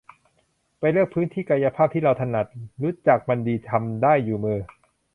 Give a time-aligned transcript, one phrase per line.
[0.79, 2.47] ไปเลือกพื้นที่กายภาพที่เราถนัด
[2.81, 4.59] รู้จักมันดี ทำได้อยู่มือ